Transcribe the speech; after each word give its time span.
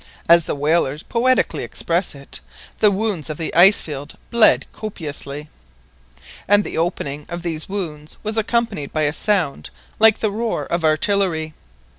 As 0.27 0.47
the 0.47 0.55
whalers 0.55 1.03
poetically 1.03 1.63
express 1.63 2.15
it, 2.15 2.39
the 2.79 2.89
"wounds 2.89 3.29
of 3.29 3.37
the 3.37 3.53
ice 3.53 3.81
field 3.81 4.17
bled 4.31 4.65
copiously," 4.73 5.47
and 6.47 6.63
the 6.63 6.75
opening 6.75 7.27
of 7.29 7.43
these 7.43 7.69
"wounds" 7.69 8.17
was 8.23 8.35
accompanied 8.35 8.91
by 8.91 9.03
a 9.03 9.13
sound 9.13 9.69
like 9.99 10.17
the 10.19 10.31
roar 10.31 10.65
of 10.65 10.83
artillery. 10.83 11.53